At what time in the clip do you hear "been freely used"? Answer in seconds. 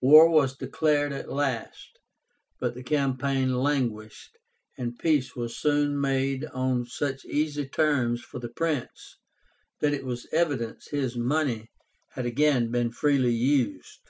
12.72-14.00